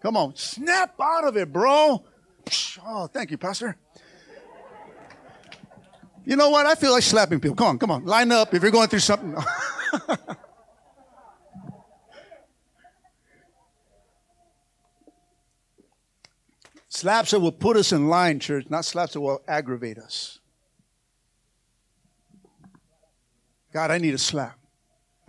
[0.01, 2.01] Come on, snap out of it, bro.
[2.85, 3.75] Oh, thank you, Pastor.
[6.27, 6.65] You know what?
[6.65, 7.55] I feel like slapping people.
[7.55, 8.03] Come on, come on.
[8.03, 9.33] Line up if you're going through something.
[16.89, 20.39] slaps that will put us in line, church, not slaps that will aggravate us.
[23.71, 24.59] God, I need a slap.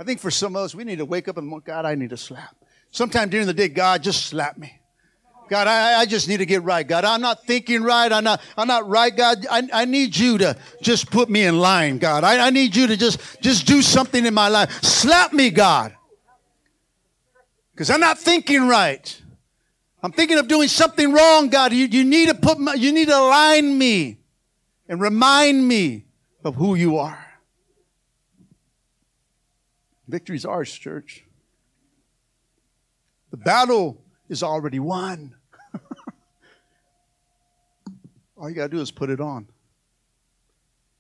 [0.01, 2.11] I think for some of us, we need to wake up and, God, I need
[2.13, 2.57] a slap.
[2.91, 4.81] Sometime during the day, God, just slap me.
[5.49, 6.87] God, I, I just need to get right.
[6.87, 8.13] God, I'm not thinking right.
[8.13, 9.15] I'm not, I'm not right.
[9.15, 12.25] God, I, I need you to just put me in line, God.
[12.25, 14.83] I, I need you to just, just do something in my life.
[14.83, 15.95] Slap me, God.
[17.73, 19.23] Because I'm not thinking right.
[20.03, 21.73] I'm thinking of doing something wrong, God.
[21.73, 24.19] You, you need to put my, you need to align me
[24.89, 26.05] and remind me
[26.45, 27.25] of who you are.
[30.07, 31.25] Victory's ours, church.
[33.31, 35.35] The battle is already won.
[38.39, 39.49] All you got to do is put it on.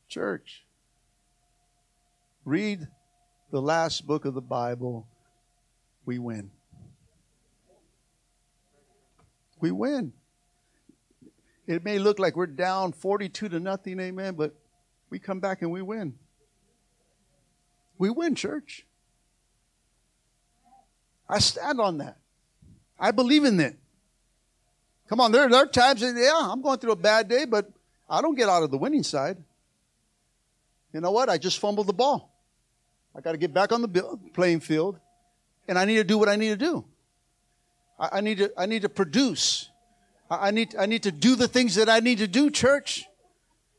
[0.08, 0.64] Church,
[2.44, 2.88] read
[3.52, 5.06] the last book of the Bible.
[6.04, 6.50] We win.
[9.60, 10.12] We win.
[11.66, 14.54] It may look like we're down 42 to nothing, amen, but
[15.10, 16.14] we come back and we win.
[17.98, 18.86] We win, church.
[21.28, 22.16] I stand on that.
[22.98, 23.76] I believe in it.
[25.08, 27.70] Come on, there, there are times that, yeah, I'm going through a bad day, but
[28.08, 29.38] I don't get out of the winning side.
[30.92, 31.28] You know what?
[31.28, 32.34] I just fumbled the ball.
[33.16, 34.98] I got to get back on the playing field,
[35.66, 36.84] and I need to do what I need to do.
[37.98, 39.70] I, I need to, I need to produce.
[40.30, 43.06] I, I, need, I need to do the things that I need to do, church.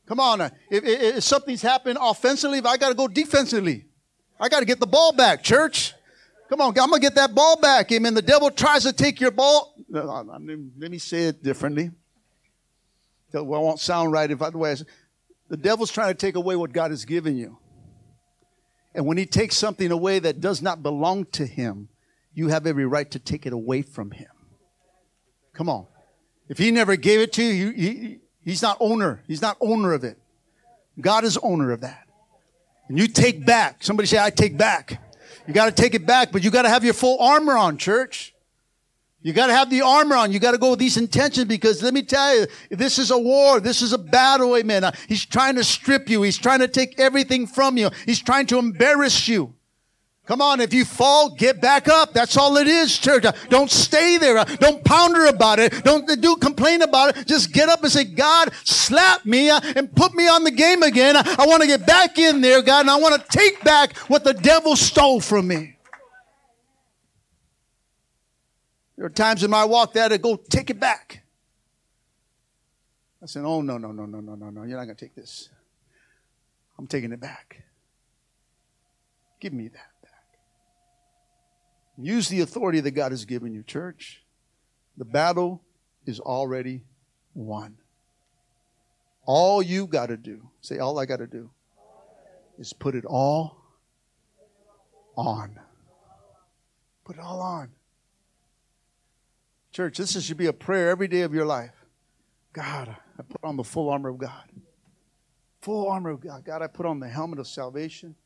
[0.06, 0.40] Come on.
[0.40, 3.86] Uh, if, if, if something's happened offensively, I got to go defensively.
[4.38, 5.94] I got to get the ball back, church.
[6.48, 7.92] Come on, I'm going to get that ball back.
[7.92, 8.14] Amen.
[8.14, 9.74] The devil tries to take your ball.
[9.90, 11.90] Let me say it differently.
[13.32, 14.84] Well, it won't sound right if otherwise.
[15.48, 17.58] The devil's trying to take away what God has given you.
[18.94, 21.88] And when he takes something away that does not belong to him,
[22.34, 24.28] you have every right to take it away from him.
[25.52, 25.86] Come on.
[26.48, 29.22] If he never gave it to you, he, he's not owner.
[29.26, 30.18] He's not owner of it.
[31.00, 32.06] God is owner of that.
[32.88, 33.84] And you take back.
[33.84, 35.00] Somebody say, I take back.
[35.46, 37.78] You got to take it back, but you got to have your full armor on,
[37.78, 38.34] church.
[39.22, 40.32] You got to have the armor on.
[40.32, 43.18] You got to go with these intentions because let me tell you, this is a
[43.18, 43.60] war.
[43.60, 44.56] This is a battle.
[44.56, 44.82] Amen.
[44.82, 46.22] Uh, he's trying to strip you.
[46.22, 47.90] He's trying to take everything from you.
[48.06, 49.54] He's trying to embarrass you.
[50.30, 52.12] Come on, if you fall, get back up.
[52.12, 53.24] That's all it is, church.
[53.48, 54.44] Don't stay there.
[54.44, 55.82] Don't ponder about it.
[55.82, 57.26] Don't do complain about it.
[57.26, 60.84] Just get up and say, God, slap me uh, and put me on the game
[60.84, 61.16] again.
[61.16, 64.22] I want to get back in there, God, and I want to take back what
[64.22, 65.74] the devil stole from me.
[69.00, 71.22] There are times in my walk that I go, take it back.
[73.22, 74.62] I said, oh, no, no, no, no, no, no, no.
[74.64, 75.48] You're not going to take this.
[76.78, 77.64] I'm taking it back.
[79.40, 79.90] Give me that.
[80.02, 80.38] Back.
[81.96, 84.22] Use the authority that God has given you, church.
[84.98, 85.62] The battle
[86.04, 86.84] is already
[87.32, 87.78] won.
[89.24, 91.48] All you got to do, say, all I got to do
[92.58, 93.56] is put it all
[95.16, 95.58] on.
[97.06, 97.70] Put it all on.
[99.72, 101.74] Church, this should be a prayer every day of your life.
[102.52, 104.42] God, I put on the full armor of God.
[105.62, 106.44] Full armor of God.
[106.44, 108.16] God, I put on the helmet of salvation.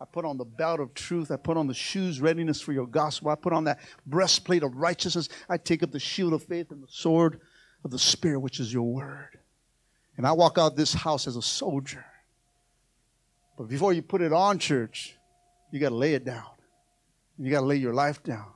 [0.00, 1.30] I put on the belt of truth.
[1.30, 3.30] I put on the shoes, readiness for your gospel.
[3.30, 5.28] I put on that breastplate of righteousness.
[5.48, 7.40] I take up the shield of faith and the sword
[7.84, 9.38] of the Spirit, which is your word.
[10.16, 12.04] And I walk out this house as a soldier.
[13.56, 15.16] But before you put it on, church,
[15.70, 16.44] you got to lay it down.
[17.38, 18.46] You got to lay your life down.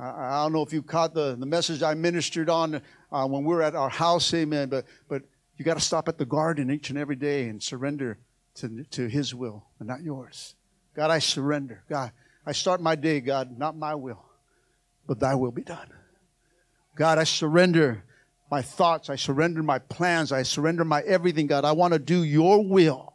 [0.00, 2.80] I, don't know if you caught the, the message I ministered on
[3.12, 5.22] uh, when we were at our house, amen, but, but
[5.58, 8.18] you got to stop at the garden each and every day and surrender
[8.54, 10.54] to, to His will and not yours.
[10.96, 11.82] God, I surrender.
[11.88, 12.12] God,
[12.46, 14.24] I start my day, God, not my will,
[15.06, 15.88] but Thy will be done.
[16.96, 18.02] God, I surrender
[18.50, 19.10] my thoughts.
[19.10, 20.32] I surrender my plans.
[20.32, 21.64] I surrender my everything, God.
[21.64, 23.09] I want to do your will.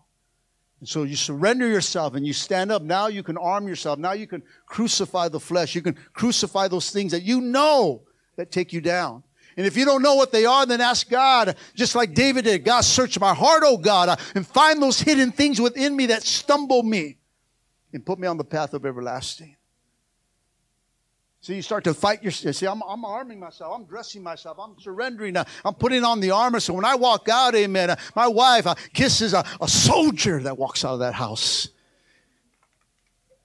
[0.80, 2.82] And so you surrender yourself and you stand up.
[2.82, 3.98] Now you can arm yourself.
[3.98, 5.74] Now you can crucify the flesh.
[5.74, 8.04] You can crucify those things that you know
[8.36, 9.24] that take you down.
[9.58, 12.66] And if you don't know what they are, then ask God, just like David did.
[12.66, 16.84] God, search my heart, oh God, and find those hidden things within me that stumble
[16.84, 17.18] me
[17.94, 19.55] and put me on the path of everlasting.
[21.46, 22.56] So you start to fight yourself.
[22.56, 23.72] See, I'm, I'm arming myself.
[23.76, 24.58] I'm dressing myself.
[24.60, 25.38] I'm surrendering.
[25.38, 26.60] I'm putting on the armor.
[26.60, 30.58] So when I walk out, amen, uh, my wife uh, kisses a, a soldier that
[30.58, 31.68] walks out of that house.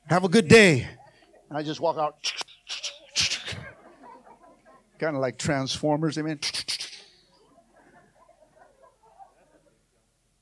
[0.07, 0.89] Have a good day.
[1.51, 2.17] And I just walk out
[4.99, 6.17] kind of like Transformers.
[6.17, 6.41] Amen.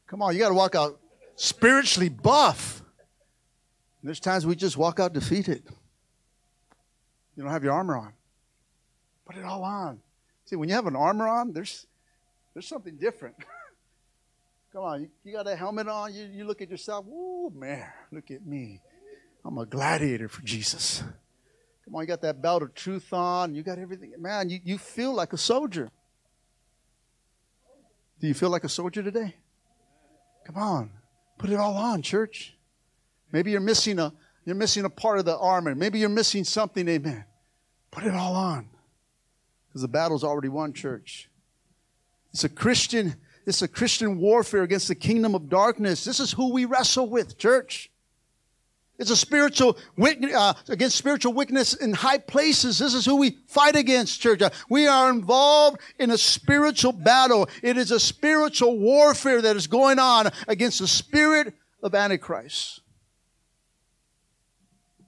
[0.07, 1.01] Come on, you got to walk out
[1.35, 2.85] spiritually buff.
[4.01, 5.65] And there's times we just walk out defeated.
[7.39, 8.13] You don't have your armor on.
[9.25, 10.01] Put it all on.
[10.45, 11.87] See, when you have an armor on, there's
[12.53, 13.37] there's something different.
[14.73, 17.87] Come on, you, you, got a helmet on, you, you look at yourself, oh man,
[18.11, 18.81] look at me.
[19.45, 21.05] I'm a gladiator for Jesus.
[21.85, 23.55] Come on, you got that belt of truth on.
[23.55, 24.13] You got everything.
[24.19, 25.93] Man, you, you feel like a soldier.
[28.21, 29.37] Do you feel like a soldier today?
[30.45, 30.91] Come on.
[31.39, 32.57] Put it all on, church.
[33.31, 34.13] Maybe you're missing a
[34.49, 35.75] you're missing a part of the armor.
[35.75, 37.25] Maybe you're missing something, amen.
[37.91, 38.69] Put it all on.
[39.69, 41.29] Because the battle's already won, church.
[42.33, 46.05] It's a Christian, it's a Christian warfare against the kingdom of darkness.
[46.05, 47.91] This is who we wrestle with, church.
[48.99, 52.79] It's a spiritual uh, against spiritual wickedness in high places.
[52.79, 54.43] This is who we fight against, church.
[54.43, 57.49] Uh, we are involved in a spiritual battle.
[57.63, 62.81] It is a spiritual warfare that is going on against the spirit of Antichrist.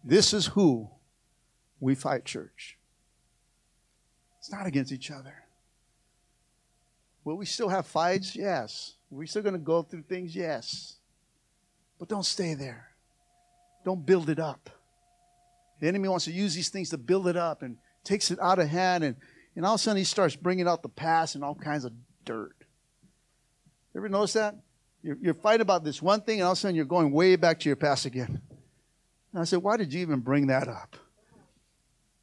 [0.03, 0.89] This is who
[1.79, 2.79] we fight, church.
[4.39, 5.35] It's not against each other.
[7.25, 8.35] Will we still have fights?
[8.35, 8.95] Yes.
[9.13, 10.35] Are we still going to go through things?
[10.35, 10.97] Yes.
[11.99, 12.89] But don't stay there.
[13.85, 14.71] Don't build it up.
[15.81, 18.59] The enemy wants to use these things to build it up and takes it out
[18.59, 19.17] of hand, and,
[19.57, 21.93] and all of a sudden he starts bringing out the past and all kinds of
[22.25, 22.57] dirt.
[23.97, 24.57] Ever notice that?
[25.03, 27.37] You're, you're fighting about this one thing, and all of a sudden you're going way
[27.37, 28.41] back to your past again.
[29.33, 30.97] And I said, Why did you even bring that up?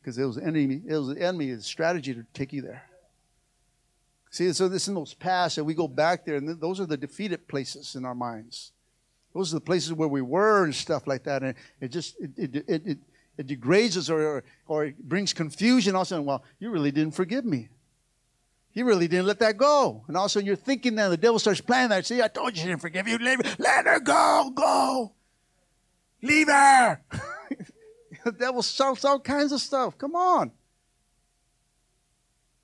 [0.01, 2.83] Because it was enemy, it was the enemy's strategy to take you there.
[4.29, 6.97] See, so this in those past, and we go back there, and those are the
[6.97, 8.71] defeated places in our minds.
[9.33, 11.43] Those are the places where we were and stuff like that.
[11.43, 12.97] And it just, it, it, it, it,
[13.37, 15.95] it degrades us or, or it brings confusion.
[15.95, 17.69] All of a sudden, well, you really didn't forgive me.
[18.73, 20.03] You really didn't let that go.
[20.07, 22.05] And all of a sudden, you're thinking that the devil starts playing that.
[22.05, 23.17] See, I told you she didn't forgive you.
[23.19, 24.51] Let her go.
[24.55, 25.13] Go.
[26.21, 27.01] Leave her.
[28.25, 29.97] the devil shouts all kinds of stuff.
[29.97, 30.51] Come on.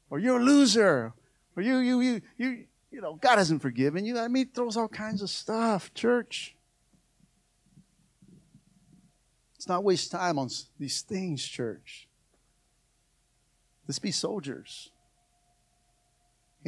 [0.09, 1.13] Or you're a loser.
[1.55, 4.17] Or you, you, you, you, you know, God hasn't forgiven you.
[4.17, 6.55] I mean, he throws all kinds of stuff, church.
[9.55, 12.07] Let's not waste time on these things, church.
[13.87, 14.91] Let's be soldiers.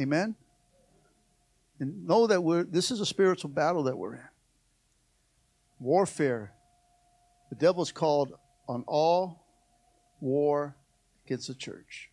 [0.00, 0.34] Amen?
[1.78, 4.28] And know that we're this is a spiritual battle that we're in.
[5.78, 6.52] Warfare
[7.50, 8.32] The devil's called
[8.68, 9.46] on all
[10.20, 10.76] war
[11.24, 12.10] against the church.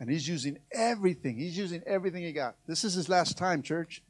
[0.00, 1.36] And he's using everything.
[1.36, 2.56] He's using everything he got.
[2.66, 4.02] This is his last time, church.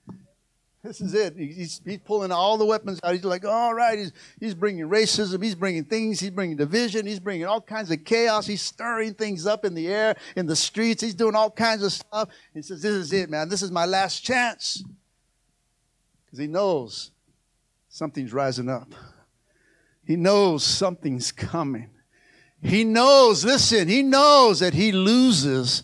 [0.85, 1.35] This is it.
[1.37, 3.13] He's, he's pulling all the weapons out.
[3.13, 5.43] He's like, all right, he's, he's bringing racism.
[5.43, 6.21] He's bringing things.
[6.21, 7.05] He's bringing division.
[7.05, 8.47] He's bringing all kinds of chaos.
[8.47, 11.03] He's stirring things up in the air, in the streets.
[11.03, 12.29] He's doing all kinds of stuff.
[12.55, 13.49] He says, this is it, man.
[13.49, 14.85] This is my last chance.
[16.25, 17.11] Because he knows
[17.89, 18.95] something's rising up.
[20.09, 21.91] He knows something's coming.
[22.63, 25.83] He knows, listen, he knows that he loses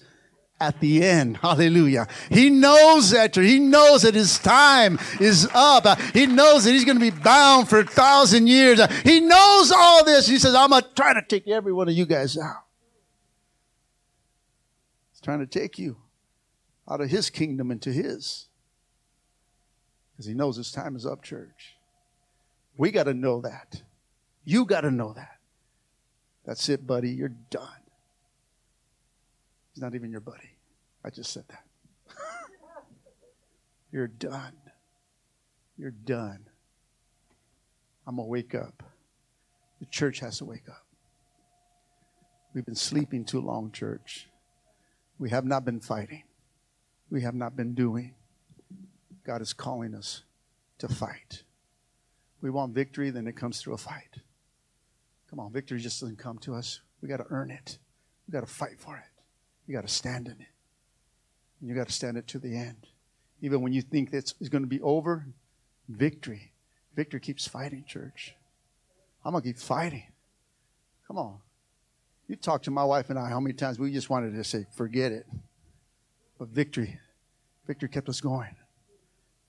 [0.58, 1.36] at the end.
[1.42, 2.08] Hallelujah.
[2.30, 3.36] He knows that.
[3.36, 6.00] He knows that his time is up.
[6.14, 8.80] He knows that he's going to be bound for a thousand years.
[9.02, 10.26] He knows all this.
[10.26, 12.64] He says, I'm going to try to take every one of you guys out.
[15.12, 15.98] He's trying to take you
[16.90, 18.46] out of his kingdom into his.
[20.12, 21.74] Because he knows his time is up, church.
[22.78, 23.82] We got to know that.
[24.44, 25.38] You got to know that.
[26.44, 27.10] That's it, buddy.
[27.10, 27.68] You're done.
[29.72, 30.50] He's not even your buddy.
[31.04, 31.64] I just said that.
[33.92, 34.52] You're done.
[35.76, 36.46] You're done.
[38.06, 38.82] I'm going to wake up.
[39.80, 40.84] The church has to wake up.
[42.54, 44.28] We've been sleeping too long, church.
[45.18, 46.22] We have not been fighting.
[47.10, 48.14] We have not been doing.
[49.24, 50.22] God is calling us
[50.78, 51.42] to fight.
[52.40, 54.18] We want victory, then it comes through a fight.
[55.34, 56.80] Come on, victory just doesn't come to us.
[57.02, 57.78] We got to earn it.
[58.28, 59.20] We got to fight for it.
[59.66, 60.46] You got to stand in it.
[61.60, 62.86] And you got to stand it to the end.
[63.42, 65.26] Even when you think that it's going to be over,
[65.88, 66.52] victory.
[66.94, 68.36] Victory keeps fighting, church.
[69.24, 70.04] I'm going to keep fighting.
[71.08, 71.38] Come on.
[72.28, 74.66] You talk to my wife and I how many times we just wanted to say,
[74.76, 75.26] forget it.
[76.38, 77.00] But victory,
[77.66, 78.54] victory kept us going.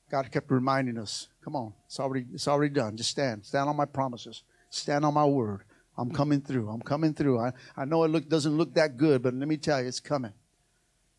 [0.09, 2.97] God kept reminding us, come on, it's already, it's already done.
[2.97, 3.45] Just stand.
[3.45, 4.41] Stand on my promises.
[4.71, 5.61] Stand on my word.
[5.97, 6.69] I'm coming through.
[6.69, 7.39] I'm coming through.
[7.39, 9.99] I, I know it look, doesn't look that good, but let me tell you, it's
[9.99, 10.33] coming.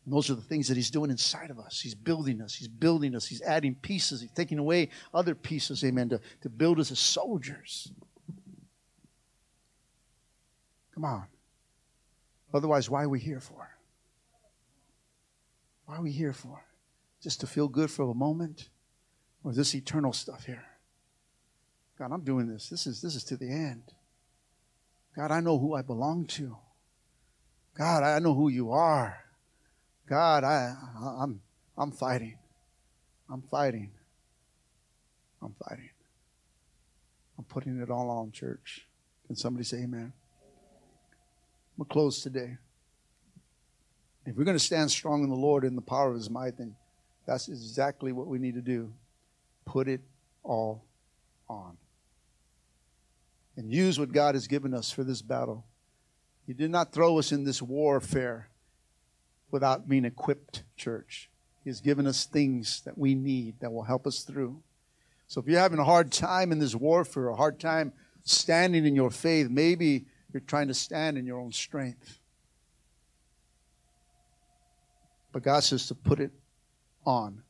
[0.05, 1.81] And those are the things that He's doing inside of us.
[1.81, 2.55] He's building us.
[2.55, 3.25] He's building us.
[3.25, 4.21] He's adding pieces.
[4.21, 7.91] He's taking away other pieces, amen, to, to build us as soldiers.
[10.93, 11.25] Come on.
[12.53, 13.69] Otherwise, why are we here for?
[15.85, 16.63] Why are we here for?
[17.21, 18.69] Just to feel good for a moment?
[19.43, 20.65] Or this eternal stuff here?
[21.97, 22.69] God, I'm doing this.
[22.69, 23.93] This is this is to the end.
[25.17, 26.55] God, I know who I belong to.
[27.75, 29.17] God, I know who you are.
[30.07, 30.75] God, I,
[31.19, 31.41] I'm,
[31.75, 32.37] I'm fighting.
[33.27, 33.89] I'm fighting.
[35.41, 35.89] I'm fighting.
[37.35, 38.85] I'm putting it all on, church.
[39.25, 40.13] Can somebody say amen?
[40.13, 42.57] I'm going to close today.
[44.27, 46.57] If we're going to stand strong in the Lord in the power of his might,
[46.57, 46.75] then
[47.25, 48.93] that's exactly what we need to do.
[49.65, 50.01] Put it
[50.43, 50.83] all
[51.49, 51.75] on
[53.57, 55.65] and use what God has given us for this battle.
[56.45, 58.49] He did not throw us in this warfare
[59.51, 61.29] without being equipped, church.
[61.63, 64.61] He has given us things that we need that will help us through.
[65.27, 67.91] So if you're having a hard time in this warfare, a hard time
[68.23, 72.19] standing in your faith, maybe you're trying to stand in your own strength.
[75.33, 76.31] But God says to put it
[77.05, 77.41] on.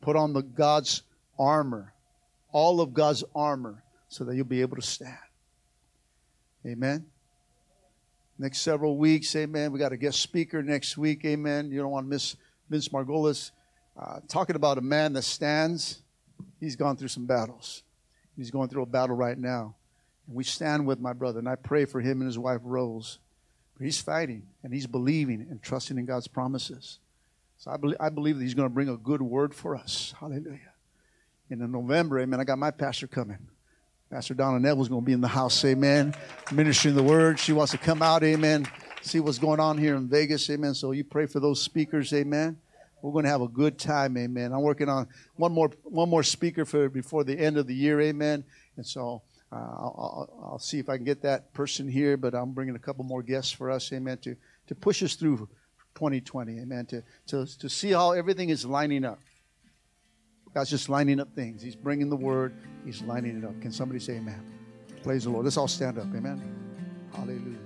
[0.00, 1.02] Put on the God's
[1.38, 1.92] armor,
[2.52, 5.16] all of God's armor so that you'll be able to stand.
[6.66, 7.06] Amen.
[8.38, 9.72] Next several weeks, amen.
[9.72, 11.70] We got a guest speaker next week, amen.
[11.70, 12.36] You don't want to miss
[12.68, 13.52] Vince Margolis
[13.98, 16.02] uh, talking about a man that stands.
[16.58, 17.82] He's gone through some battles.
[18.36, 19.76] He's going through a battle right now.
[20.26, 23.18] And we stand with my brother, and I pray for him and his wife, Rose.
[23.76, 26.98] But he's fighting, and he's believing and trusting in God's promises.
[27.58, 30.14] So I, be- I believe that he's going to bring a good word for us.
[30.18, 30.72] Hallelujah.
[31.48, 33.38] And in November, amen, I got my pastor coming.
[34.10, 36.16] Pastor Donna Neville's going to be in the house, amen,
[36.50, 37.38] ministering the word.
[37.38, 38.66] She wants to come out, amen,
[39.02, 40.74] see what's going on here in Vegas, amen.
[40.74, 42.58] So you pray for those speakers, amen.
[43.02, 44.52] We're going to have a good time, amen.
[44.52, 45.06] I'm working on
[45.36, 48.42] one more one more speaker for before the end of the year, amen.
[48.76, 52.50] And so uh, I'll, I'll, see if I can get that person here, but I'm
[52.50, 54.34] bringing a couple more guests for us, amen, to,
[54.66, 55.48] to push us through
[55.94, 59.20] 2020, amen, to, to, to see how everything is lining up.
[60.54, 61.62] God's just lining up things.
[61.62, 63.60] He's bringing the word, He's lining it up.
[63.60, 64.42] Can somebody say amen?
[65.02, 65.44] Praise the Lord.
[65.44, 66.06] Let's all stand up.
[66.14, 66.42] Amen.
[67.14, 67.59] Hallelujah.